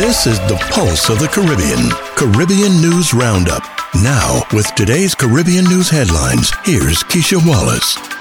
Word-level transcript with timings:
This 0.00 0.26
is 0.26 0.38
the 0.48 0.56
pulse 0.70 1.10
of 1.10 1.18
the 1.18 1.28
Caribbean. 1.28 1.90
Caribbean 2.16 2.80
News 2.80 3.12
Roundup. 3.12 3.62
Now, 4.02 4.42
with 4.50 4.74
today's 4.74 5.14
Caribbean 5.14 5.66
news 5.66 5.90
headlines, 5.90 6.50
here's 6.64 7.04
Keisha 7.04 7.36
Wallace. 7.46 8.19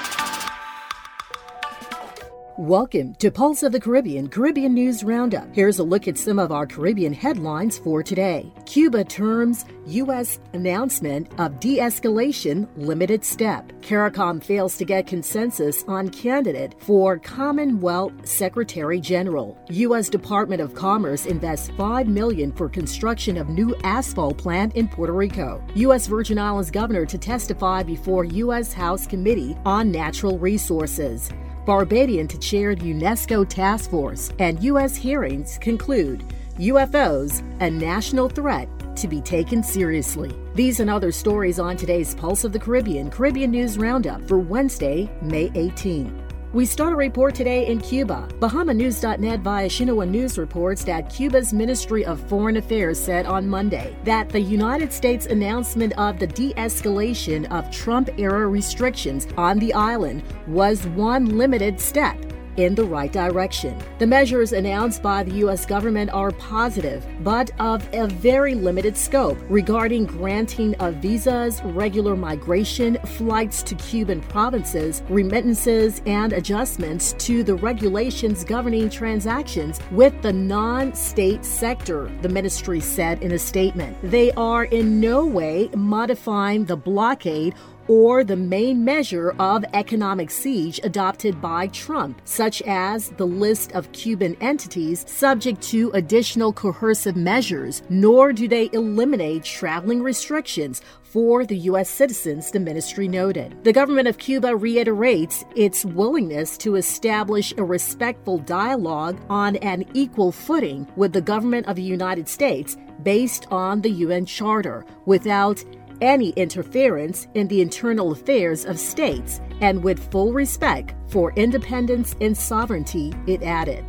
Welcome 2.60 3.16
to 3.20 3.32
Pulse 3.32 3.64
of 3.64 3.71
the 3.71 3.80
Caribbean 3.80 4.28
Caribbean 4.28 4.73
News 4.73 5.02
Roundup. 5.02 5.48
Here's 5.55 5.80
a 5.80 5.84
look 5.84 6.10
at 6.10 6.18
some 6.18 6.38
of 6.38 6.52
our 6.52 6.68
Caribbean 6.68 7.14
headlines 7.14 7.78
for 7.78 8.04
today. 8.04 8.52
Cuba 8.66 9.05
terms 9.05 9.64
U.S. 9.86 10.42
announcement 10.52 11.32
of 11.39 11.61
de 11.61 11.78
escalation 11.78 12.68
limited 12.75 13.24
step. 13.24 13.71
CARICOM 13.80 14.43
fails 14.43 14.75
to 14.75 14.84
get 14.84 15.07
consensus 15.07 15.86
on 15.88 16.10
candidate 16.10 16.75
for 16.80 17.18
Commonwealth 17.18 18.28
Secretary 18.28 19.00
General. 19.00 19.57
U.S. 19.70 20.10
Department 20.10 20.61
of 20.61 20.75
Commerce 20.75 21.28
invests 21.28 21.71
5 21.78 22.10
million 22.10 22.52
for 22.52 22.68
construction 22.68 23.38
of 23.38 23.47
new 23.47 23.74
asphalt 23.86 24.38
plant 24.38 24.75
in 24.75 24.89
Puerto 24.89 25.14
Rico. 25.14 25.64
U.S. 25.75 26.07
Virgin 26.07 26.38
Islands 26.38 26.71
governor 26.71 27.05
to 27.05 27.18
testify 27.18 27.83
before 27.83 28.25
U.S. 28.25 28.74
House 28.74 29.07
Committee 29.07 29.55
on 29.64 29.94
Natural 29.94 30.38
Resources. 30.38 31.30
Barbadian 31.69 32.28
to 32.30 32.39
chair 32.39 32.72
UNESCO 32.80 33.47
task 33.47 33.91
force, 33.91 34.31
and 34.39 34.59
U.S. 34.64 34.95
hearings 34.95 35.59
conclude 35.59 36.23
UFOs 36.58 37.44
a 37.59 37.69
national 37.69 38.27
threat 38.27 38.67
to 38.95 39.08
be 39.08 39.22
taken 39.22 39.61
seriously. 39.61 40.36
These 40.55 40.80
and 40.80 40.89
other 40.89 41.11
stories 41.11 41.59
on 41.59 41.77
today's 41.77 42.16
Pulse 42.16 42.44
of 42.44 42.53
the 42.53 42.59
Caribbean 42.59 43.11
Caribbean 43.11 43.52
News 43.52 43.77
Roundup 43.77 44.27
for 44.27 44.39
Wednesday, 44.39 45.11
May 45.22 45.52
18. 45.53 46.28
We 46.52 46.66
start 46.66 46.94
a 46.94 46.95
report 46.95 47.36
today 47.36 47.67
in 47.67 47.80
Cuba. 47.80 48.28
BahamaNews.net 48.39 49.42
via 49.42 49.70
Xinhua 49.70 50.09
News 50.09 50.39
reports 50.39 50.84
that 50.86 51.08
Cuba's 51.08 51.53
Ministry 51.53 52.03
of 52.03 52.19
Foreign 52.28 52.58
Affairs 52.58 53.00
said 53.00 53.28
on 53.28 53.47
Monday 53.47 53.95
that 54.03 54.30
the 54.30 54.41
United 54.41 54.91
States 54.91 55.28
announcement 55.28 55.94
of 56.00 56.17
the 56.17 56.25
de 56.25 56.52
escalation 56.56 57.45
of 57.52 57.69
Trump 57.69 58.09
era 58.17 58.47
restrictions 58.47 59.28
on 59.38 59.59
the 59.59 59.72
island 59.75 60.23
was 60.47 60.88
one 60.88 61.38
limited 61.38 61.80
step 61.80 62.17
in 62.59 62.75
the 62.75 62.83
right 62.83 63.11
direction. 63.11 63.77
The 63.99 64.07
measures 64.07 64.52
announced 64.52 65.02
by 65.02 65.23
the 65.23 65.35
U.S. 65.43 65.65
government 65.65 66.09
are 66.11 66.31
positive, 66.31 67.05
but 67.21 67.51
of 67.59 67.88
a 67.93 68.07
very 68.07 68.53
limited 68.53 68.97
scope 68.97 69.38
regarding 69.47 70.05
granting 70.05 70.75
of 70.75 70.95
visas, 70.95 71.61
regular 71.63 72.16
migration, 72.16 72.97
flights 73.05 73.63
to 73.63 73.75
Cuban 73.75 74.21
provinces, 74.21 75.03
remittances, 75.09 76.01
and 76.05 76.33
adjustments 76.33 77.13
to 77.19 77.43
the 77.43 77.55
regulations 77.55 78.43
governing 78.43 78.89
transactions 78.89 79.79
with 79.91 80.21
the 80.21 80.33
non 80.33 80.94
state 80.94 81.45
sector, 81.45 82.11
the 82.21 82.29
ministry 82.29 82.79
said 82.79 83.23
in 83.23 83.31
a 83.31 83.39
statement. 83.39 83.97
They 84.03 84.31
are 84.33 84.66
in 84.66 84.99
no 84.99 85.25
way 85.25 85.69
modifying 85.75 86.66
the 86.66 86.75
blockade 86.75 87.55
or 87.89 88.23
the 88.23 88.35
main 88.37 88.85
measure 88.85 89.35
of 89.39 89.65
economic 89.73 90.31
siege 90.31 90.79
adopted 90.83 91.41
by 91.41 91.67
Trump, 91.67 92.21
such 92.23 92.61
as 92.61 93.09
the 93.17 93.25
list 93.25 93.73
of 93.73 93.91
Cuban 93.91 94.37
entities 94.39 95.03
subject 95.09 95.61
to 95.63 95.91
additional 95.93 96.53
coercive 96.53 97.17
measures, 97.17 97.81
nor 97.89 98.31
do 98.31 98.47
they 98.47 98.69
eliminate 98.71 99.43
traveling 99.43 100.01
restrictions 100.01 100.81
for 101.09 101.43
the 101.43 101.57
U.S. 101.57 101.89
citizens, 101.89 102.51
the 102.51 102.59
ministry 102.59 103.07
noted. 103.07 103.63
The 103.63 103.73
government 103.73 104.07
of 104.07 104.19
Cuba 104.19 104.55
reiterates 104.55 105.43
its 105.55 105.83
willingness 105.83 106.55
to 106.59 106.75
establish 106.75 107.51
a 107.57 107.63
respectful 107.63 108.37
dialogue 108.37 109.19
on 109.27 109.55
an 109.57 109.85
equal 109.95 110.31
footing 110.31 110.87
with 110.95 111.13
the 111.13 111.21
government 111.21 111.67
of 111.67 111.75
the 111.75 111.81
United 111.81 112.29
States 112.29 112.77
based 113.01 113.47
on 113.49 113.81
the 113.81 113.89
UN 113.89 114.25
Charter 114.25 114.85
without 115.05 115.63
any 116.01 116.29
interference 116.31 117.27
in 117.33 117.47
the 117.47 117.61
internal 117.61 118.11
affairs 118.11 118.65
of 118.65 118.79
states 118.79 119.41
and 119.61 119.83
with 119.83 120.11
full 120.11 120.33
respect 120.33 120.95
for 121.07 121.33
independence 121.33 122.15
and 122.21 122.37
sovereignty, 122.37 123.13
it 123.27 123.43
added. 123.43 123.85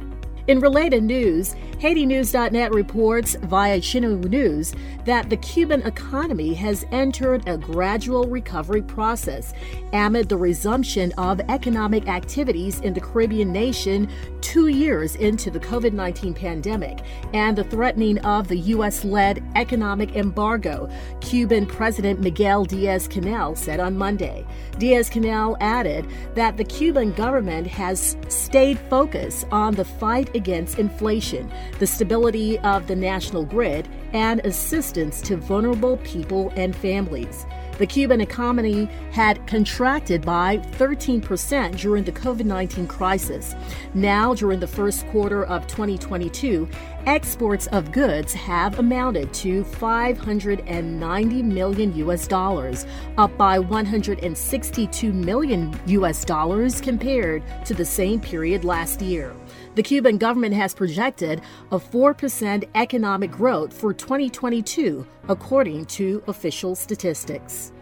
In 0.47 0.59
related 0.59 1.04
news, 1.04 1.54
HaitiNews.net 1.78 2.72
reports 2.75 3.37
via 3.43 3.78
Xinhua 3.78 4.28
News 4.28 4.75
that 5.04 5.31
the 5.31 5.37
Cuban 5.37 5.82
economy 5.82 6.54
has 6.54 6.84
entered 6.91 7.47
a 7.48 7.56
gradual 7.56 8.25
recovery 8.25 8.82
process 8.82 9.53
amid 9.93 10.28
the 10.28 10.37
resumption 10.37 11.12
of 11.19 11.41
economic 11.49 12.09
activities 12.09 12.81
in 12.81 12.95
the 12.95 13.01
Caribbean 13.01 13.53
nation 13.53 14.09
two 14.41 14.69
years 14.69 15.17
into 15.17 15.51
the 15.51 15.61
COVID 15.61 15.93
19 15.93 16.34
pandemic 16.34 17.01
and 17.34 17.56
the 17.56 17.65
threatening 17.65 18.19
of 18.21 18.49
the 18.49 18.59
U.S. 18.59 19.05
led 19.05 19.43
economic 19.55 20.17
embargo, 20.17 20.89
Cuban 21.21 21.67
President 21.67 22.21
Miguel 22.21 22.65
Diaz 22.65 23.06
Canel 23.06 23.56
said 23.56 23.81
on 23.81 23.97
Monday. 23.97 24.47
Diaz 24.78 25.11
Canel 25.11 25.56
added 25.61 26.07
that 26.34 26.57
the 26.57 26.65
Cuban 26.65 27.12
government 27.12 27.67
has 27.67 28.17
stayed 28.28 28.78
focused 28.89 29.47
on 29.51 29.75
the 29.75 29.84
fight 29.84 30.34
against 30.34 30.78
inflation, 30.78 31.51
the 31.78 31.87
stability 31.87 32.59
of 32.61 32.87
the 32.87 32.97
national 32.97 33.45
grid, 33.45 33.89
and 34.12 34.41
assistance 34.41 35.21
to 35.22 35.37
vulnerable 35.37 35.97
people 35.99 36.53
and 36.57 36.75
families. 36.75 37.47
The 37.81 37.87
Cuban 37.87 38.21
economy 38.21 38.91
had 39.11 39.47
contracted 39.47 40.21
by 40.21 40.59
13% 40.59 41.79
during 41.79 42.05
the 42.05 42.13
COVID 42.13 42.45
19 42.45 42.87
crisis. 42.87 43.55
Now, 43.95 44.35
during 44.35 44.61
the 44.61 44.67
first 44.67 45.07
quarter 45.07 45.47
of 45.47 45.67
2022, 45.67 46.69
exports 47.07 47.69
of 47.69 47.91
goods 47.91 48.35
have 48.35 48.79
amounted 48.79 49.33
to 49.33 49.65
590 49.65 51.43
million 51.43 51.97
US 51.97 52.27
dollars, 52.27 52.85
up 53.17 53.35
by 53.39 53.59
162 53.59 55.13
million 55.15 55.75
US 55.87 56.23
dollars 56.23 56.83
compared 56.83 57.43
to 57.65 57.73
the 57.73 57.87
same 57.87 58.21
period 58.21 58.63
last 58.63 59.01
year. 59.01 59.35
The 59.77 59.83
Cuban 59.83 60.19
government 60.19 60.55
has 60.55 60.75
projected 60.75 61.43
a 61.71 61.79
4% 61.79 62.69
economic 62.75 63.31
growth 63.31 63.73
for 63.73 63.95
2022, 63.95 65.07
according 65.29 65.87
to 65.87 66.23
official 66.27 66.75
statistics. 66.75 67.73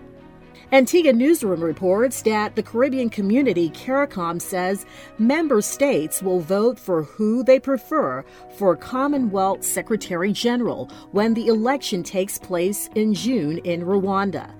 Antigua 0.71 1.15
Newsroom 1.15 1.65
reports 1.65 2.21
that 2.22 2.54
the 2.54 2.62
Caribbean 2.62 3.09
community 3.09 3.71
CARICOM 3.71 4.38
says 4.38 4.84
member 5.16 5.62
states 5.62 6.22
will 6.22 6.41
vote 6.41 6.78
for 6.78 7.04
who 7.04 7.43
they 7.43 7.59
prefer 7.59 8.22
for 8.59 8.76
Commonwealth 8.76 9.65
Secretary 9.65 10.31
General 10.31 10.91
when 11.12 11.32
the 11.32 11.47
election 11.47 12.03
takes 12.03 12.37
place 12.37 12.91
in 12.94 13.15
June 13.15 13.59
in 13.59 13.81
Rwanda. 13.81 14.53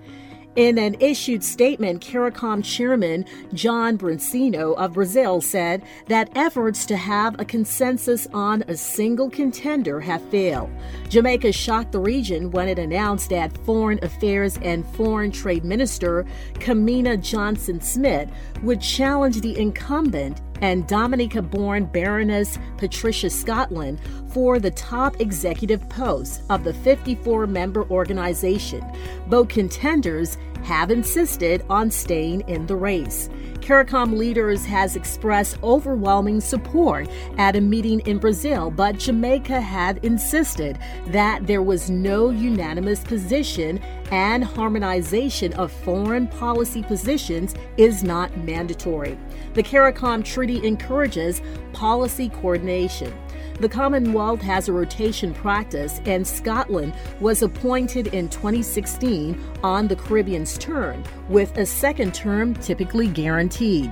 In 0.59 0.77
an 0.77 0.97
issued 0.99 1.45
statement, 1.45 2.01
CARICOM 2.01 2.65
chairman 2.65 3.27
John 3.55 3.97
Briceño 3.97 4.75
of 4.77 4.95
Belize 4.95 5.47
said 5.47 5.85
that 6.09 6.37
efforts 6.37 6.85
to 6.87 6.97
have 6.97 7.39
a 7.39 7.45
consensus 7.45 8.27
on 8.35 8.65
a 8.67 8.77
single 8.77 9.31
contender 9.31 10.01
have 10.01 10.21
failed. 10.31 10.69
Jamaica 11.11 11.53
shocked 11.53 11.93
the 11.93 12.01
region 12.01 12.51
when 12.51 12.69
it 12.69 12.81
announced 12.81 13.31
that 13.31 13.57
Foreign 13.59 14.01
Affairs 14.03 14.59
and 14.61 14.85
Foreign 14.97 15.31
Trade 15.31 15.65
Minister 15.65 16.27
Kamina 16.55 17.23
Johnson 17.23 17.81
Smith 17.81 18.29
would 18.65 18.81
challenge 18.81 19.41
the 19.41 19.57
incumbent 19.57 20.41
and 20.61 20.87
Dominica 20.87 21.43
born 21.43 21.87
Baroness 21.87 22.59
Patricia 22.77 23.31
Scotland 23.31 24.01
for 24.33 24.59
the 24.59 24.71
top 24.71 25.21
executive 25.21 25.89
post 25.89 26.43
of 26.51 26.65
the 26.65 26.75
54 26.75 27.47
member 27.47 27.89
organization. 27.91 28.85
Both 29.29 29.49
contenders 29.49 30.37
have 30.65 30.91
insisted 30.91 31.65
on 31.71 31.91
staying 31.91 32.43
in 32.49 32.67
the 32.67 32.77
race. 32.77 33.29
CARICOM 33.69 34.17
leaders 34.17 34.65
has 34.65 34.97
expressed 34.97 35.63
overwhelming 35.63 36.41
support 36.41 37.07
at 37.37 37.55
a 37.55 37.61
meeting 37.61 38.01
in 38.07 38.17
Belize, 38.17 38.73
but 38.75 38.99
Jamaica 38.99 39.61
had 39.61 40.03
insisted 40.03 40.79
that 41.09 41.47
there 41.47 41.61
was 41.61 41.91
no 41.91 42.31
unanimous 42.31 43.01
position 43.01 43.79
and 44.11 44.43
harmonization 44.43 45.53
of 45.53 45.71
foreign 45.71 46.29
policy 46.29 46.83
positions 46.83 47.55
is 47.77 48.03
not 48.03 48.35
mandatory. 48.39 49.19
The 49.53 49.63
CARICOM 49.63 50.25
treaty 50.25 50.67
encourages 50.67 51.43
policy 51.75 52.31
coordination. 52.31 53.13
The 53.61 53.69
Commonwealth 53.69 54.41
has 54.43 54.69
a 54.69 54.73
rotation 54.73 55.35
practice, 55.35 56.01
and 56.05 56.25
Scotland 56.25 56.95
was 57.19 57.43
appointed 57.43 58.09
in 58.09 58.29
2016 58.29 59.37
on 59.65 59.89
the 59.89 59.97
Caribbean's 59.97 60.57
turn, 60.59 61.03
with 61.29 61.57
a 61.59 61.67
second 61.67 62.15
term 62.15 62.55
typically 62.55 63.09
guaranteed. 63.09 63.91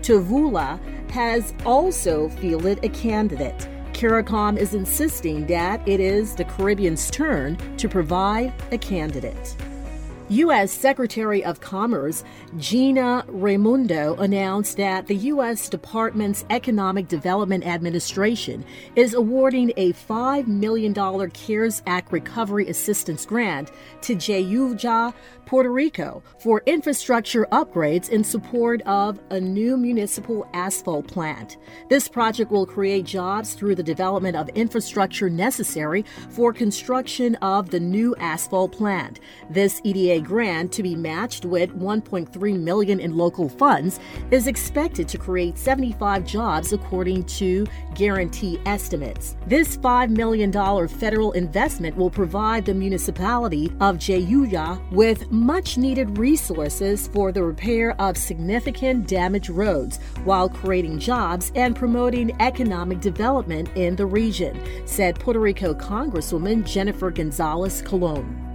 Tuvalu 0.00 0.80
has 1.10 1.52
also 1.66 2.30
fielded 2.30 2.82
a 2.82 2.88
candidate. 2.88 3.68
CARICOM 3.92 4.56
is 4.56 4.72
insisting 4.72 5.46
that 5.46 5.86
it 5.86 6.00
is 6.00 6.34
the 6.34 6.44
Caribbean's 6.44 7.10
turn 7.10 7.58
to 7.76 7.90
provide 7.90 8.54
a 8.72 8.78
candidate. 8.78 9.54
U.S. 10.28 10.72
Secretary 10.72 11.44
of 11.44 11.60
Commerce 11.60 12.24
Gina 12.56 13.24
Raimondo 13.28 14.14
announced 14.16 14.76
that 14.76 15.06
the 15.06 15.16
U.S. 15.16 15.68
Department's 15.68 16.44
Economic 16.48 17.08
Development 17.08 17.66
Administration 17.66 18.64
is 18.96 19.14
awarding 19.14 19.72
a 19.76 19.92
$5 19.92 20.46
million 20.46 20.94
CARES 21.30 21.82
Act 21.86 22.12
Recovery 22.12 22.68
Assistance 22.68 23.26
Grant 23.26 23.72
to 24.02 24.14
Jayuya, 24.14 25.12
Puerto 25.44 25.70
Rico, 25.70 26.22
for 26.38 26.62
infrastructure 26.66 27.46
upgrades 27.52 28.08
in 28.08 28.24
support 28.24 28.80
of 28.82 29.20
a 29.30 29.40
new 29.40 29.76
municipal 29.76 30.48
asphalt 30.54 31.08
plant. 31.08 31.58
This 31.90 32.08
project 32.08 32.50
will 32.50 32.64
create 32.64 33.04
jobs 33.04 33.54
through 33.54 33.74
the 33.74 33.82
development 33.82 34.36
of 34.36 34.48
infrastructure 34.50 35.28
necessary 35.28 36.04
for 36.30 36.52
construction 36.52 37.34
of 37.36 37.70
the 37.70 37.80
new 37.80 38.14
asphalt 38.16 38.72
plant. 38.72 39.20
This 39.50 39.80
EDA 39.84 40.21
grant 40.22 40.72
to 40.72 40.82
be 40.82 40.94
matched 40.94 41.44
with 41.44 41.70
1.3 41.78 42.60
million 42.60 43.00
in 43.00 43.16
local 43.16 43.48
funds 43.48 44.00
is 44.30 44.46
expected 44.46 45.08
to 45.08 45.18
create 45.18 45.58
75 45.58 46.24
jobs 46.24 46.72
according 46.72 47.24
to 47.24 47.66
guarantee 47.94 48.60
estimates. 48.66 49.36
This 49.46 49.76
$5 49.76 50.10
million 50.10 50.52
federal 50.88 51.32
investment 51.32 51.96
will 51.96 52.10
provide 52.10 52.64
the 52.64 52.74
municipality 52.74 53.66
of 53.80 53.96
Jayuya 53.96 54.90
with 54.92 55.30
much 55.30 55.76
needed 55.78 56.18
resources 56.18 57.08
for 57.08 57.32
the 57.32 57.42
repair 57.42 58.00
of 58.00 58.16
significant 58.16 59.06
damaged 59.06 59.50
roads 59.50 59.98
while 60.24 60.48
creating 60.48 60.98
jobs 60.98 61.52
and 61.54 61.76
promoting 61.76 62.34
economic 62.40 63.00
development 63.00 63.68
in 63.74 63.96
the 63.96 64.06
region, 64.06 64.60
said 64.86 65.18
Puerto 65.18 65.40
Rico 65.40 65.74
Congresswoman 65.74 66.64
Jennifer 66.64 67.10
Gonzalez 67.10 67.82
Colon. 67.82 68.51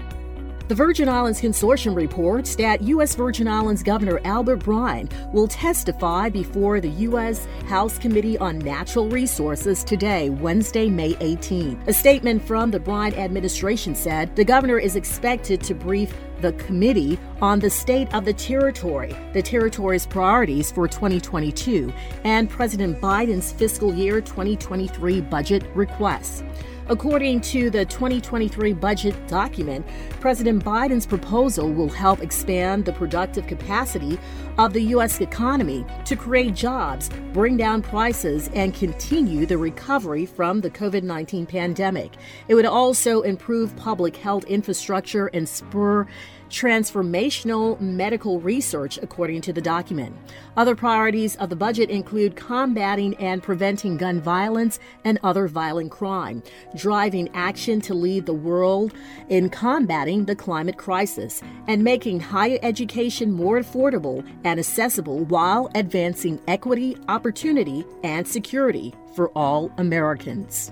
The 0.67 0.75
Virgin 0.75 1.07
Islands 1.07 1.39
Consortium 1.39 1.95
reports 1.95 2.57
that 2.57 2.81
U.S. 2.81 3.15
Virgin 3.15 3.47
Islands 3.47 3.81
Governor 3.81 4.19
Albert 4.25 4.57
Bryan 4.57 5.07
will 5.31 5.47
testify 5.47 6.27
before 6.27 6.81
the 6.81 6.89
U.S. 6.89 7.47
House 7.67 7.97
Committee 7.97 8.37
on 8.39 8.59
Natural 8.59 9.07
Resources 9.07 9.81
today, 9.85 10.29
Wednesday, 10.29 10.89
May 10.89 11.15
18. 11.21 11.83
A 11.87 11.93
statement 11.93 12.45
from 12.45 12.69
the 12.69 12.81
Bryan 12.81 13.15
administration 13.15 13.95
said 13.95 14.35
the 14.35 14.43
governor 14.43 14.77
is 14.77 14.97
expected 14.97 15.61
to 15.61 15.73
brief 15.73 16.13
the 16.41 16.51
committee 16.53 17.17
on 17.41 17.59
the 17.59 17.69
state 17.69 18.13
of 18.13 18.25
the 18.25 18.33
territory, 18.33 19.15
the 19.31 19.41
territory's 19.41 20.05
priorities 20.05 20.69
for 20.69 20.85
2022, 20.85 21.93
and 22.25 22.49
President 22.49 22.99
Biden's 22.99 23.53
fiscal 23.53 23.93
year 23.93 24.19
2023 24.19 25.21
budget 25.21 25.63
requests. 25.73 26.43
According 26.89 27.41
to 27.41 27.69
the 27.69 27.83
2023 27.83 28.71
budget 28.71 29.27
document, 29.27 29.85
President 30.21 30.63
Biden's 30.63 31.05
proposal 31.05 31.69
will 31.69 31.89
help 31.89 32.21
expand 32.21 32.85
the 32.85 32.93
productive 32.93 33.45
capacity 33.45 34.17
of 34.57 34.71
the 34.71 34.81
U.S. 34.95 35.19
economy 35.19 35.85
to 36.05 36.15
create 36.15 36.55
jobs, 36.55 37.09
bring 37.33 37.57
down 37.57 37.81
prices, 37.81 38.49
and 38.53 38.73
continue 38.73 39.45
the 39.45 39.57
recovery 39.57 40.25
from 40.25 40.61
the 40.61 40.69
COVID 40.69 41.03
19 41.03 41.45
pandemic. 41.45 42.13
It 42.47 42.55
would 42.55 42.65
also 42.65 43.21
improve 43.21 43.75
public 43.75 44.15
health 44.15 44.45
infrastructure 44.45 45.27
and 45.27 45.47
spur 45.47 46.07
transformational 46.49 47.79
medical 47.79 48.39
research, 48.39 48.97
according 49.01 49.41
to 49.41 49.53
the 49.53 49.61
document. 49.61 50.15
Other 50.55 50.75
priorities 50.75 51.35
of 51.37 51.49
the 51.49 51.55
budget 51.55 51.89
include 51.89 52.35
combating 52.35 53.15
and 53.15 53.43
preventing 53.43 53.97
gun 53.97 54.21
violence 54.21 54.79
and 55.03 55.19
other 55.23 55.47
violent 55.47 55.91
crime, 55.91 56.43
driving 56.75 57.29
action 57.33 57.81
to 57.81 57.93
lead 57.93 58.25
the 58.25 58.33
world 58.33 58.93
in 59.29 59.49
combating 59.49 60.25
the 60.25 60.35
climate 60.35 60.77
crisis, 60.77 61.41
and 61.67 61.83
making 61.83 62.19
higher 62.19 62.59
education 62.61 63.31
more 63.31 63.59
affordable 63.59 64.25
and 64.43 64.59
accessible 64.59 65.25
while 65.25 65.69
advancing 65.75 66.39
equity, 66.47 66.97
opportunity, 67.07 67.85
and 68.03 68.27
security 68.27 68.93
for 69.15 69.29
all 69.29 69.71
Americans. 69.77 70.71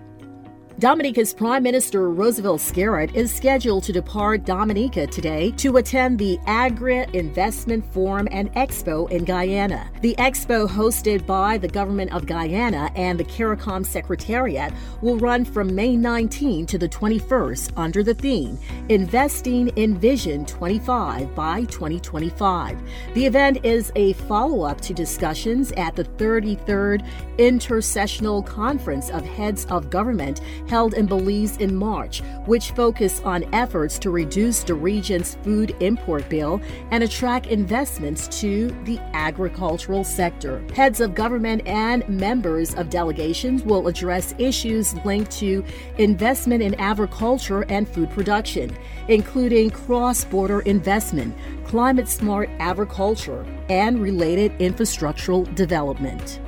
Dominica's 0.77 1.33
Prime 1.33 1.63
Minister 1.63 2.09
Roosevelt 2.09 2.59
Skerrit 2.59 3.15
is 3.15 3.33
scheduled 3.33 3.85
to 3.85 3.93
depart 3.93 4.43
Dominica 4.43 5.07
today 5.07 5.51
to 5.51 5.77
attend 5.77 6.19
the 6.19 6.37
Agri 6.47 7.05
Investment 7.13 7.85
Forum 7.93 8.27
and 8.29 8.51
Expo 8.55 9.09
in 9.09 9.23
Guyana. 9.23 9.89
The 10.01 10.15
expo, 10.15 10.67
hosted 10.67 11.25
by 11.25 11.57
the 11.57 11.69
Government 11.69 12.11
of 12.13 12.25
Guyana 12.25 12.91
and 12.97 13.17
the 13.17 13.23
CARICOM 13.23 13.85
Secretariat, 13.85 14.73
will 15.01 15.17
run 15.17 15.45
from 15.45 15.73
May 15.73 15.95
19 15.95 16.65
to 16.65 16.77
the 16.77 16.89
21st 16.89 17.71
under 17.77 18.03
the 18.03 18.13
theme 18.13 18.59
Investing 18.89 19.69
in 19.77 19.97
Vision 19.97 20.45
25 20.45 21.33
by 21.33 21.61
2025. 21.63 22.77
The 23.13 23.25
event 23.25 23.63
is 23.63 23.93
a 23.95 24.11
follow 24.13 24.63
up 24.63 24.81
to 24.81 24.93
discussions 24.93 25.71
at 25.77 25.95
the 25.95 26.03
33rd 26.03 27.07
Intersessional 27.37 28.45
Conference 28.45 29.09
of 29.09 29.25
Heads 29.25 29.65
of 29.67 29.89
Government 29.89 30.41
held 30.67 30.93
in 30.93 31.05
Belize 31.05 31.57
in 31.57 31.75
March, 31.75 32.21
which 32.45 32.71
focused 32.71 33.23
on 33.25 33.45
efforts 33.53 33.99
to 33.99 34.09
reduce 34.09 34.63
the 34.63 34.73
region's 34.73 35.35
food 35.43 35.75
import 35.79 36.27
bill 36.29 36.61
and 36.91 37.03
attract 37.03 37.47
investments 37.47 38.27
to 38.39 38.69
the 38.83 38.99
agricultural 39.13 40.03
sector. 40.03 40.63
Heads 40.73 41.01
of 41.01 41.15
government 41.15 41.65
and 41.65 42.07
members 42.07 42.73
of 42.75 42.89
delegations 42.89 43.63
will 43.63 43.87
address 43.87 44.35
issues 44.37 44.93
linked 45.05 45.31
to 45.31 45.63
investment 45.97 46.61
in 46.61 46.75
agriculture 46.75 47.65
and 47.69 47.87
food 47.87 48.09
production, 48.11 48.75
including 49.07 49.69
cross 49.69 50.25
border 50.25 50.61
investment, 50.61 51.35
climate 51.65 52.07
smart 52.07 52.49
agriculture, 52.59 53.45
and 53.69 53.99
related 53.99 54.51
infrastructural 54.59 55.53
development. 55.55 56.39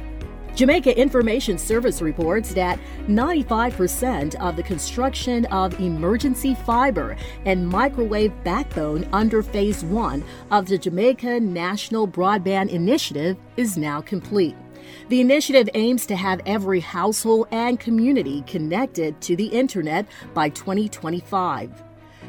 Jamaica 0.58 1.00
Information 1.00 1.56
Service 1.60 2.02
reports 2.02 2.52
that 2.56 2.80
95% 3.08 4.34
of 4.42 4.56
the 4.56 4.64
construction 4.64 5.46
of 5.46 5.80
emergency 5.80 6.56
fiber 6.56 7.16
and 7.46 7.70
microwave 7.70 8.34
backbone 8.44 9.08
under 9.14 9.44
Phase 9.44 9.84
1 9.84 10.24
of 10.50 10.66
the 10.66 10.80
Jamaica 10.80 11.40
National 11.42 12.08
Broadband 12.08 12.70
Initiative 12.70 13.38
is 13.56 13.78
now 13.78 14.02
complete. 14.02 14.56
The 15.10 15.22
initiative 15.22 15.70
aims 15.76 16.08
to 16.08 16.16
have 16.16 16.42
every 16.48 16.80
household 16.80 17.50
and 17.52 17.80
community 17.80 18.42
connected 18.48 19.22
to 19.22 19.36
the 19.36 19.46
internet 19.46 20.08
by 20.34 20.50
2025. 20.50 21.70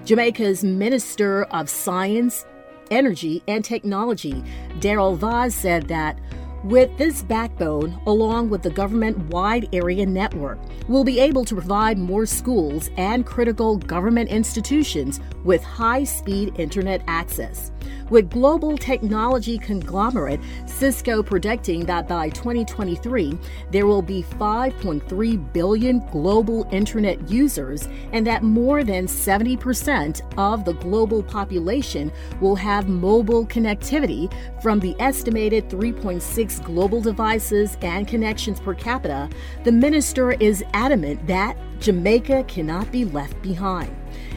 Jamaica's 0.05 0.63
Minister 0.63 1.45
of 1.45 1.71
Science, 1.71 2.45
Energy, 2.91 3.43
and 3.49 3.65
Technology, 3.65 4.45
Daryl 4.81 5.17
Vaz, 5.17 5.55
said 5.55 5.89
that 5.89 6.19
with 6.65 6.97
this 6.99 7.23
backbone, 7.23 8.01
along 8.07 8.51
with 8.51 8.63
the 8.63 8.71
government 8.71 9.19
wide 9.31 9.69
area 9.73 10.05
network, 10.05 10.59
we'll 10.89 11.05
be 11.05 11.21
able 11.21 11.45
to 11.45 11.55
provide 11.55 11.99
more 11.99 12.27
schools 12.27 12.91
and 12.97 13.25
critical 13.25 13.77
government 13.77 14.31
institutions 14.31 15.21
with 15.45 15.63
high 15.63 16.05
speed 16.05 16.53
internet 16.59 17.03
access 17.07 17.71
with 18.11 18.31
global 18.31 18.77
technology 18.77 19.59
conglomerate 19.59 20.41
Cisco 20.67 21.23
predicting 21.23 21.85
that 21.87 22.09
by 22.09 22.29
2023, 22.31 23.39
there 23.71 23.87
will 23.87 24.03
be 24.03 24.23
5.3 24.23 25.53
billion 25.53 25.99
global 26.11 26.69
internet 26.73 27.29
users 27.29 27.89
and 28.13 28.27
that 28.27 28.43
more 28.43 28.85
than 28.85 29.07
70% 29.07 30.21
of 30.39 30.65
the 30.65 30.75
global 30.75 31.23
population 31.23 32.13
will 32.41 32.57
have 32.57 32.89
mobile 32.89 33.47
connectivity 33.47 34.33
from 34.63 34.81
the 34.81 34.97
estimated 35.01 35.69
3.6 35.69 36.65
global 36.65 37.01
devices 37.01 37.77
and 37.83 38.09
connections 38.09 38.61
per 38.61 38.75
capita, 38.75 39.29
the 39.65 39.73
minister 39.73 40.33
is 40.33 40.65
adamant 40.73 41.25
that 41.27 41.57
Jamaica 41.81 42.45
cannot 42.45 42.91
be 42.91 43.05
left 43.05 43.41
behind. 43.43 43.95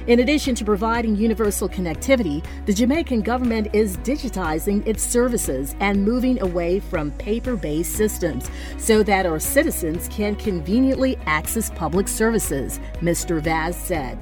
In 0.08 0.22
addition 0.22 0.56
to 0.56 0.66
providing 0.66 1.16
universal 1.16 1.70
connectivity, 1.70 2.44
the 2.66 2.74
Jamaican 2.74 3.22
government 3.22 3.68
is 3.74 3.98
digitizing 3.98 4.86
its 4.88 5.04
services 5.04 5.76
and 5.80 6.04
moving 6.04 6.42
away 6.42 6.80
from 6.80 7.12
paper 7.12 7.56
based 7.56 7.94
systems 7.94 8.50
so 8.78 9.04
that 9.04 9.28
our 9.28 9.40
citizens 9.40 10.08
can 10.08 10.36
conveniently 10.36 11.18
access 11.28 11.70
public 11.70 12.08
services, 12.08 12.80
Mr. 13.02 13.40
Vaz 13.40 13.76
said. 13.76 14.18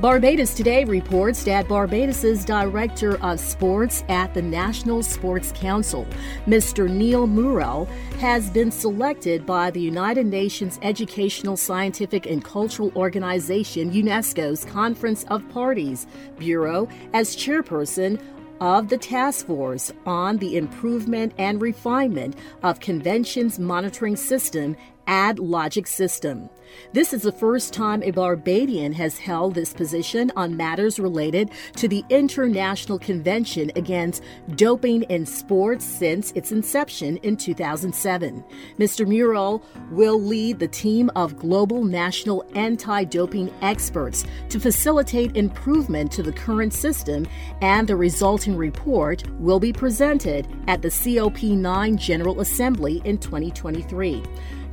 Barbados 0.00 0.54
Today 0.54 0.84
reports 0.84 1.42
that 1.42 1.66
Barbados's 1.66 2.44
Director 2.44 3.20
of 3.20 3.40
Sports 3.40 4.04
at 4.08 4.32
the 4.32 4.40
National 4.40 5.02
Sports 5.02 5.50
Council, 5.56 6.06
Mr. 6.46 6.88
Neil 6.88 7.26
Murrell, 7.26 7.86
has 8.20 8.48
been 8.48 8.70
selected 8.70 9.44
by 9.44 9.72
the 9.72 9.80
United 9.80 10.26
Nations 10.26 10.78
Educational, 10.82 11.56
Scientific, 11.56 12.26
and 12.26 12.44
Cultural 12.44 12.92
Organization, 12.94 13.90
UNESCO's 13.90 14.64
Conference 14.66 15.24
of 15.30 15.48
Parties 15.48 16.06
Bureau, 16.38 16.88
as 17.12 17.34
chairperson 17.34 18.22
of 18.60 18.88
the 18.88 18.98
task 18.98 19.46
force 19.46 19.92
on 20.06 20.36
the 20.38 20.56
improvement 20.56 21.32
and 21.38 21.60
refinement 21.60 22.36
of 22.62 22.78
conventions 22.78 23.58
monitoring 23.58 24.16
system 24.16 24.76
AdLogic 25.08 25.88
system. 25.88 26.50
This 26.92 27.14
is 27.14 27.22
the 27.22 27.32
first 27.32 27.72
time 27.72 28.02
a 28.02 28.10
Barbadian 28.10 28.92
has 28.92 29.16
held 29.18 29.54
this 29.54 29.72
position 29.72 30.30
on 30.36 30.56
matters 30.56 31.00
related 31.00 31.50
to 31.76 31.88
the 31.88 32.04
International 32.10 32.98
Convention 32.98 33.72
Against 33.74 34.22
Doping 34.54 35.04
in 35.04 35.24
Sports 35.24 35.84
since 35.84 36.32
its 36.32 36.52
inception 36.52 37.16
in 37.18 37.38
2007. 37.38 38.44
Mr. 38.78 39.06
Murrell 39.06 39.62
will 39.90 40.20
lead 40.20 40.58
the 40.58 40.68
team 40.68 41.10
of 41.16 41.38
global 41.38 41.84
national 41.84 42.44
anti 42.54 43.04
doping 43.04 43.50
experts 43.62 44.24
to 44.50 44.60
facilitate 44.60 45.36
improvement 45.36 46.12
to 46.12 46.22
the 46.22 46.32
current 46.32 46.74
system, 46.74 47.26
and 47.62 47.88
the 47.88 47.96
resulting 47.96 48.56
report 48.56 49.22
will 49.40 49.58
be 49.58 49.72
presented 49.72 50.46
at 50.66 50.82
the 50.82 50.88
COP9 50.88 51.96
General 51.96 52.40
Assembly 52.40 53.00
in 53.04 53.16
2023. 53.16 54.22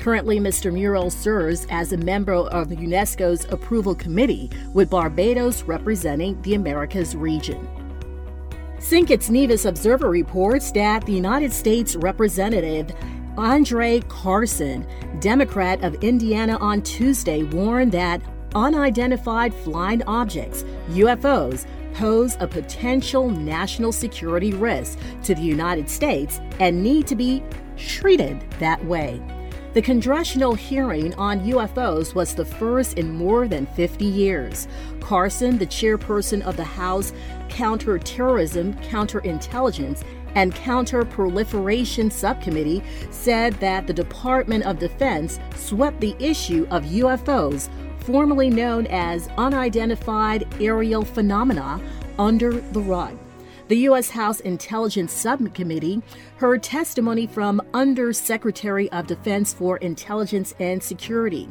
Currently, 0.05 0.39
Mr. 0.39 0.71
Murrell 0.71 1.09
serves 1.09 1.65
as 1.71 1.91
a 1.91 1.97
member 1.97 2.35
of 2.35 2.67
UNESCO's 2.67 3.51
approval 3.51 3.95
committee, 3.95 4.51
with 4.71 4.87
Barbados 4.87 5.63
representing 5.63 6.39
the 6.43 6.53
Americas 6.53 7.15
region. 7.15 7.67
Kitts 8.87 9.31
Nevis 9.31 9.65
Observer 9.65 10.07
reports 10.11 10.71
that 10.73 11.03
the 11.07 11.11
United 11.11 11.51
States 11.51 11.95
Representative 11.95 12.93
Andre 13.35 13.99
Carson, 14.01 14.85
Democrat 15.21 15.83
of 15.83 15.95
Indiana, 16.03 16.57
on 16.57 16.83
Tuesday 16.83 17.41
warned 17.41 17.91
that 17.93 18.21
unidentified 18.53 19.55
flying 19.55 20.03
objects, 20.03 20.63
UFOs, 20.89 21.65
pose 21.95 22.37
a 22.39 22.47
potential 22.47 23.31
national 23.31 23.91
security 23.91 24.53
risk 24.53 24.99
to 25.23 25.33
the 25.33 25.41
United 25.41 25.89
States 25.89 26.39
and 26.59 26.83
need 26.83 27.07
to 27.07 27.15
be 27.15 27.41
treated 27.75 28.39
that 28.59 28.85
way. 28.85 29.19
The 29.75 29.81
congressional 29.81 30.55
hearing 30.55 31.13
on 31.15 31.41
UFOs 31.41 32.15
was 32.15 32.33
the 32.33 32.45
first 32.45 32.97
in 32.97 33.11
more 33.11 33.45
than 33.45 33.65
50 33.65 34.05
years. 34.05 34.69
Carson, 35.01 35.57
the 35.57 35.67
chairperson 35.67 36.41
of 36.43 36.55
the 36.55 36.63
House 36.63 37.11
Counterterrorism, 37.49 38.75
Counterintelligence, 38.75 40.03
and 40.35 40.55
Counterproliferation 40.55 42.09
Subcommittee, 42.09 42.81
said 43.11 43.53
that 43.55 43.85
the 43.85 43.91
Department 43.91 44.63
of 44.63 44.79
Defense 44.79 45.41
swept 45.57 45.99
the 45.99 46.15
issue 46.19 46.65
of 46.71 46.85
UFOs, 46.85 47.67
formerly 47.99 48.49
known 48.49 48.87
as 48.87 49.27
unidentified 49.37 50.47
aerial 50.61 51.03
phenomena, 51.03 51.81
under 52.17 52.61
the 52.61 52.79
rug. 52.79 53.17
The 53.67 53.77
U.S. 53.77 54.11
House 54.11 54.41
Intelligence 54.41 55.11
Subcommittee 55.11 56.03
heard 56.37 56.61
testimony 56.61 57.25
from 57.25 57.59
Undersecretary 57.73 58.91
of 58.91 59.07
Defense 59.07 59.55
for 59.55 59.77
Intelligence 59.77 60.53
and 60.59 60.83
Security, 60.83 61.49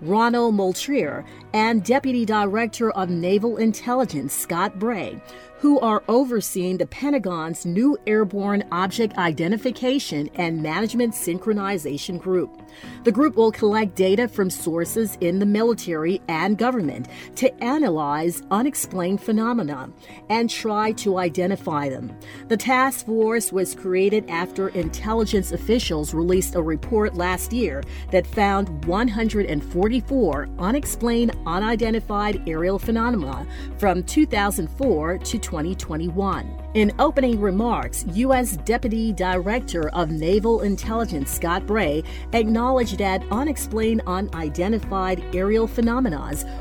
Ronald 0.00 0.54
Moultrie, 0.54 1.24
and 1.54 1.82
Deputy 1.82 2.24
Director 2.24 2.92
of 2.92 3.10
Naval 3.10 3.56
Intelligence, 3.56 4.32
Scott 4.32 4.78
Bray, 4.78 5.20
who 5.58 5.80
are 5.80 6.02
overseeing 6.08 6.76
the 6.76 6.86
Pentagon's 6.86 7.64
new 7.64 7.96
Airborne 8.06 8.64
Object 8.72 9.16
Identification 9.16 10.28
and 10.34 10.62
Management 10.62 11.14
Synchronization 11.14 12.20
Group. 12.20 12.62
The 13.04 13.12
group 13.12 13.36
will 13.36 13.52
collect 13.52 13.94
data 13.94 14.28
from 14.28 14.50
sources 14.50 15.16
in 15.20 15.38
the 15.38 15.46
military 15.46 16.20
and 16.28 16.58
government 16.58 17.08
to 17.36 17.64
analyze 17.64 18.42
unexplained 18.50 19.22
phenomena 19.22 19.90
and 20.28 20.50
try 20.50 20.92
to 20.92 21.18
identify 21.18 21.88
them. 21.88 22.16
The 22.48 22.56
task 22.56 23.06
force 23.06 23.50
was 23.50 23.74
created 23.74 24.28
after 24.28 24.68
intelligence 24.68 25.52
officials 25.52 26.12
released 26.12 26.54
a 26.54 26.62
report 26.62 27.14
last 27.14 27.52
year 27.52 27.82
that 28.10 28.26
found 28.26 28.84
144 28.84 30.48
unexplained 30.58 31.36
unidentified 31.46 32.46
aerial 32.46 32.78
phenomena 32.78 33.46
from 33.78 34.02
2004 34.02 35.18
to 35.18 35.38
2021. 35.46 36.60
In 36.74 36.92
opening 36.98 37.40
remarks, 37.40 38.04
U.S. 38.14 38.56
Deputy 38.58 39.12
Director 39.12 39.88
of 39.90 40.10
Naval 40.10 40.62
Intelligence 40.62 41.30
Scott 41.30 41.64
Bray 41.66 42.02
acknowledged 42.32 42.98
that 42.98 43.22
unexplained 43.30 44.02
unidentified 44.06 45.24
aerial 45.34 45.68
phenomena 45.68 46.16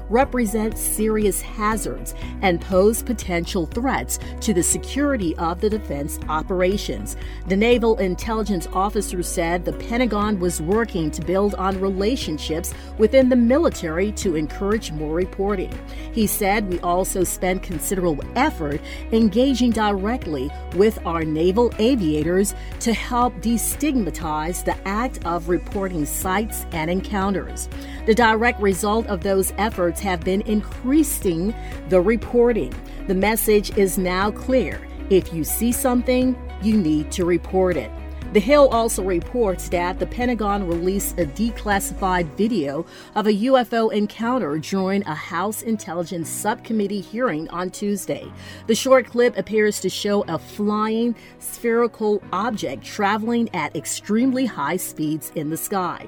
represent 0.09 0.77
serious 0.77 1.41
hazards 1.41 2.13
and 2.43 2.61
pose 2.61 3.01
potential 3.01 3.65
threats 3.65 4.19
to 4.41 4.53
the 4.53 4.61
security 4.61 5.35
of 5.37 5.59
the 5.61 5.69
defense 5.69 6.19
operations. 6.29 7.17
The 7.47 7.57
Naval 7.57 7.97
Intelligence 7.97 8.67
officer 8.71 9.23
said 9.23 9.65
the 9.65 9.73
Pentagon 9.73 10.39
was 10.39 10.61
working 10.61 11.09
to 11.11 11.25
build 11.25 11.55
on 11.55 11.81
relationships 11.81 12.73
within 12.99 13.29
the 13.29 13.35
military 13.35 14.11
to 14.13 14.35
encourage 14.35 14.91
more 14.91 15.15
reporting. 15.15 15.73
He 16.13 16.27
said 16.27 16.69
we 16.69 16.79
also 16.81 17.23
spent 17.23 17.63
considerable 17.63 18.23
effort 18.35 18.74
engaging 19.11 19.71
directly 19.71 20.51
with 20.75 20.97
our 21.05 21.23
naval 21.23 21.71
aviators 21.79 22.53
to 22.79 22.93
help 22.93 23.33
destigmatize 23.35 24.63
the 24.63 24.75
act 24.87 25.25
of 25.25 25.49
reporting 25.49 26.05
sights 26.05 26.65
and 26.71 26.89
encounters. 26.89 27.69
The 28.05 28.15
direct 28.15 28.61
result 28.61 29.07
of 29.07 29.21
those 29.21 29.53
efforts 29.57 29.99
have 30.01 30.21
been 30.21 30.41
increasing 30.41 31.53
the 31.89 32.01
reporting. 32.01 32.73
The 33.07 33.15
message 33.15 33.77
is 33.77 33.97
now 33.97 34.31
clear. 34.31 34.79
If 35.09 35.33
you 35.33 35.43
see 35.43 35.71
something, 35.71 36.35
you 36.61 36.77
need 36.77 37.11
to 37.11 37.25
report 37.25 37.77
it. 37.77 37.91
The 38.35 38.41
Hill 38.41 38.67
also 38.67 39.01
reports 39.01 39.69
that 39.69 39.97
the 39.97 40.05
Pentagon 40.05 40.67
released 40.67 41.17
a 41.17 41.25
declassified 41.25 42.25
video 42.35 42.85
of 43.15 43.27
a 43.27 43.31
UFO 43.31 43.93
encounter 43.93 44.57
during 44.57 45.07
a 45.07 45.15
House 45.15 45.61
Intelligence 45.61 46.27
Subcommittee 46.27 46.99
hearing 46.99 47.47
on 47.51 47.69
Tuesday. 47.69 48.29
The 48.67 48.75
short 48.75 49.07
clip 49.07 49.37
appears 49.37 49.79
to 49.79 49.89
show 49.89 50.23
a 50.23 50.37
flying 50.37 51.15
spherical 51.39 52.21
object 52.33 52.83
traveling 52.83 53.47
at 53.55 53.73
extremely 53.73 54.45
high 54.45 54.75
speeds 54.75 55.31
in 55.35 55.49
the 55.49 55.55
sky. 55.55 56.05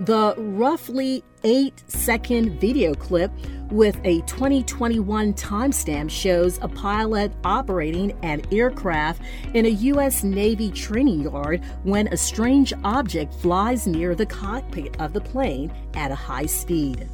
The 0.00 0.34
roughly 0.38 1.24
eight 1.42 1.82
second 1.88 2.60
video 2.60 2.94
clip 2.94 3.32
with 3.72 3.98
a 4.04 4.20
2021 4.22 5.34
timestamp 5.34 6.08
shows 6.08 6.58
a 6.62 6.68
pilot 6.68 7.32
operating 7.42 8.12
an 8.22 8.42
aircraft 8.52 9.22
in 9.54 9.66
a 9.66 9.70
U.S. 9.70 10.22
Navy 10.22 10.70
training 10.70 11.22
yard 11.22 11.64
when 11.82 12.06
a 12.08 12.16
strange 12.16 12.72
object 12.84 13.34
flies 13.34 13.88
near 13.88 14.14
the 14.14 14.24
cockpit 14.24 15.00
of 15.00 15.12
the 15.12 15.20
plane 15.20 15.72
at 15.94 16.12
a 16.12 16.14
high 16.14 16.46
speed. 16.46 17.08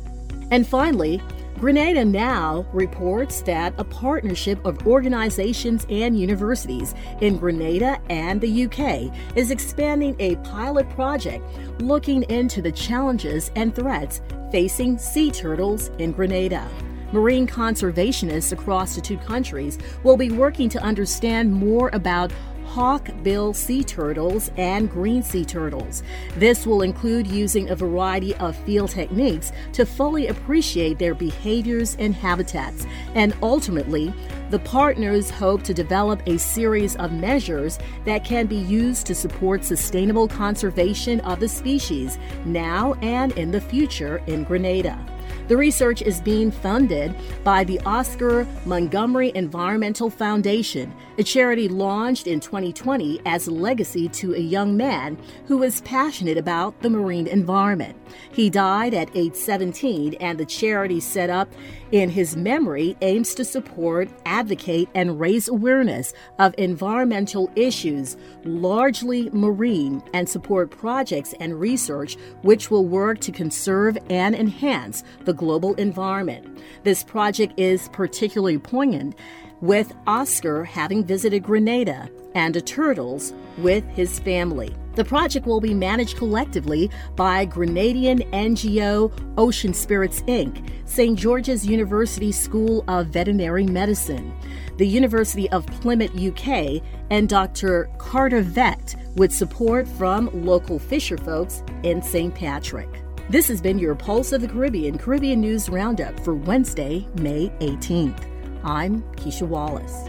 And 0.50 0.66
finally, 0.66 1.22
Grenada 1.58 2.04
Now 2.04 2.66
reports 2.72 3.40
that 3.42 3.74
a 3.78 3.84
partnership 3.84 4.64
of 4.66 4.86
organizations 4.86 5.86
and 5.88 6.18
universities 6.18 6.94
in 7.20 7.38
Grenada 7.38 8.00
and 8.10 8.40
the 8.40 8.64
UK 8.64 9.36
is 9.36 9.50
expanding 9.50 10.16
a 10.18 10.36
pilot 10.36 10.90
project 10.90 11.44
looking 11.80 12.24
into 12.24 12.60
the 12.60 12.72
challenges 12.72 13.50
and 13.56 13.74
threats 13.74 14.20
facing 14.50 14.98
sea 14.98 15.30
turtles 15.30 15.90
in 15.98 16.12
Grenada. 16.12 16.68
Marine 17.12 17.46
conservationists 17.46 18.52
across 18.52 18.96
the 18.96 19.00
two 19.00 19.16
countries 19.18 19.78
will 20.02 20.16
be 20.16 20.32
working 20.32 20.68
to 20.68 20.82
understand 20.82 21.52
more 21.52 21.88
about 21.92 22.32
hawksbill 22.75 23.54
sea 23.54 23.85
turtles 23.85 24.50
and 24.57 24.90
green 24.90 25.23
sea 25.23 25.45
turtles. 25.45 26.02
This 26.37 26.66
will 26.66 26.83
include 26.83 27.28
using 27.28 27.71
a 27.71 27.76
variety 27.76 28.35
of 28.37 28.57
field 28.57 28.90
techniques 28.90 29.52
to 29.75 29.87
fully 29.87 30.26
appreciate 30.26 30.99
their 30.99 31.14
behaviors 31.14 31.95
and 32.00 32.12
habitats. 32.12 32.85
And 33.14 33.33
ultimately, 33.43 34.12
the 34.50 34.59
partners 34.59 35.31
hope 35.31 35.62
to 35.62 35.75
develop 35.75 36.21
a 36.26 36.37
series 36.37 36.97
of 36.97 37.12
measures 37.12 37.78
that 38.04 38.25
can 38.25 38.47
be 38.47 38.57
used 38.57 39.07
to 39.07 39.14
support 39.14 39.64
sustainable 39.64 40.26
conservation 40.26 41.21
of 41.21 41.38
the 41.38 41.49
species 41.49 42.19
now 42.45 42.95
and 43.02 43.31
in 43.33 43.52
the 43.52 43.61
future 43.61 44.21
in 44.26 44.43
Grenada. 44.43 44.99
The 45.47 45.57
research 45.59 46.00
is 46.00 46.23
being 46.23 46.50
funded 46.50 47.14
by 47.45 47.64
the 47.64 47.78
Oscar 47.81 48.47
Montgomery 48.64 49.31
Environmental 49.35 50.09
Foundation, 50.09 50.90
a 51.18 51.23
charity 51.23 51.68
launched 51.68 52.26
in 52.26 52.40
2020 52.40 53.21
as 53.26 53.47
a 53.47 53.50
legacy 53.50 54.09
to 54.09 54.35
a 54.35 54.38
young 54.38 54.76
man 54.76 55.18
who 55.47 55.59
was 55.59 55.83
passionate 55.83 56.38
about 56.38 56.80
the 56.80 56.88
marine 56.88 57.26
environment. 57.26 57.97
He 58.33 58.49
died 58.49 58.94
at 58.94 59.14
age 59.14 59.35
17, 59.35 60.14
and 60.14 60.38
the 60.38 60.47
charity 60.47 61.00
set 61.00 61.28
up 61.28 61.52
in 61.92 62.09
his 62.09 62.37
memory 62.37 62.97
aims 63.02 63.35
to 63.35 63.44
support, 63.44 64.09
advocate, 64.25 64.88
and 64.94 65.21
raise 65.21 65.49
awareness 65.49 66.14
of 66.38 66.54
environmental 66.56 67.50
issues, 67.54 68.16
largely 68.44 69.28
marine, 69.30 70.02
and 70.14 70.28
support 70.28 70.71
projects 70.71 71.35
and 71.38 71.61
research 71.61 72.16
which 72.42 72.71
will 72.71 72.87
work 72.87 73.21
to 73.21 73.30
conserve 73.30 73.99
and 74.09 74.35
enhance 74.35 75.04
the 75.25 75.35
the 75.35 75.38
global 75.38 75.75
environment. 75.75 76.47
This 76.85 77.02
project 77.02 77.54
is 77.56 77.88
particularly 77.88 78.59
poignant 78.59 79.16
with 79.61 79.94
Oscar 80.06 80.64
having 80.64 81.04
visited 81.04 81.42
Grenada 81.42 82.08
and 82.34 82.54
the 82.54 82.61
Turtles 82.61 83.32
with 83.58 83.84
his 83.88 84.18
family. 84.18 84.75
The 84.94 85.04
project 85.04 85.46
will 85.46 85.61
be 85.61 85.75
managed 85.75 86.16
collectively 86.16 86.90
by 87.16 87.46
Grenadian 87.46 88.30
NGO 88.30 89.12
Ocean 89.37 89.75
Spirits 89.75 90.23
Inc., 90.23 90.70
St. 90.84 91.18
George's 91.18 91.66
University 91.66 92.30
School 92.30 92.84
of 92.87 93.08
Veterinary 93.08 93.66
Medicine, 93.66 94.32
the 94.76 94.87
University 94.87 95.50
of 95.50 95.66
Plymouth, 95.66 96.16
UK, 96.16 96.80
and 97.11 97.28
Dr. 97.28 97.90
Carter 97.99 98.42
Vet, 98.42 98.94
with 99.16 99.32
support 99.32 99.88
from 99.88 100.30
local 100.44 100.78
fisher 100.78 101.18
folks 101.18 101.62
in 101.82 102.00
St. 102.00 102.34
Patrick. 102.34 102.88
This 103.30 103.49
has 103.49 103.61
been 103.61 103.78
your 103.78 103.94
Pulse 103.94 104.32
of 104.32 104.42
the 104.42 104.49
Caribbean 104.49 104.99
Caribbean 104.99 105.40
News 105.40 105.68
Roundup 105.68 106.18
for 106.20 106.34
Wednesday, 106.34 107.08
May 107.16 107.49
18th. 107.61 108.34
I'm 108.64 109.02
Keisha 109.16 109.47
Wallace. 109.47 110.09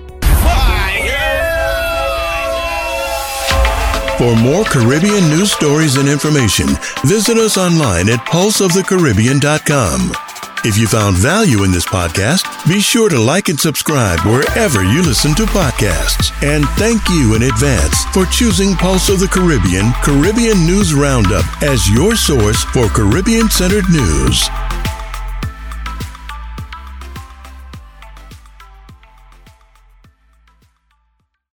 For 4.18 4.34
more 4.38 4.64
Caribbean 4.64 5.28
news 5.28 5.52
stories 5.52 5.98
and 5.98 6.08
information, 6.08 6.68
visit 7.04 7.38
us 7.38 7.58
online 7.58 8.08
at 8.08 8.20
pulseofthecaribbean.com. 8.26 10.14
If 10.64 10.78
you 10.78 10.88
found 10.88 11.18
value 11.18 11.64
in 11.64 11.72
this 11.72 11.86
podcast, 11.86 12.48
be 12.68 12.80
sure 12.80 13.10
to 13.10 13.20
like 13.20 13.50
and 13.50 13.60
subscribe 13.60 14.22
wherever 14.22 14.84
you 14.84 15.04
listen 15.04 15.36
to 15.36 15.44
podcasts. 15.44 16.32
And 16.42 16.66
thank 16.70 17.08
you 17.10 17.36
in 17.36 17.44
advance 17.44 18.06
for 18.06 18.26
choosing 18.26 18.74
Pulse 18.76 19.10
of 19.10 19.20
the 19.20 19.28
Caribbean 19.28 19.92
Caribbean 20.02 20.66
News 20.66 20.94
Roundup 20.96 21.46
as 21.62 21.88
your 21.90 22.16
source 22.16 22.64
for 22.64 22.88
Caribbean 22.88 23.50
centered 23.50 23.88
news. 23.92 24.50